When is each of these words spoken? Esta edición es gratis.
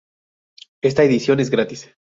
Esta 0.81 1.03
edición 1.03 1.41
es 1.41 1.51
gratis. 1.51 1.93